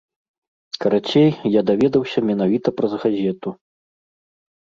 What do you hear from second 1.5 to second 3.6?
я даведаўся менавіта праз газету.